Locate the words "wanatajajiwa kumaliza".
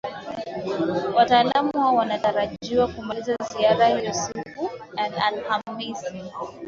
1.95-3.35